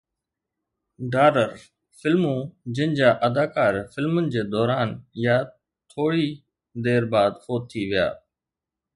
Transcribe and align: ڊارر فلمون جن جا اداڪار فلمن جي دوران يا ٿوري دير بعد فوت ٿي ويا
ڊارر 1.13 1.51
فلمون 1.99 2.39
جن 2.75 2.89
جا 2.99 3.09
اداڪار 3.27 3.73
فلمن 3.93 4.25
جي 4.33 4.41
دوران 4.53 4.89
يا 5.25 5.35
ٿوري 5.91 6.27
دير 6.83 7.01
بعد 7.13 7.33
فوت 7.43 7.61
ٿي 7.71 7.81
ويا 7.89 8.07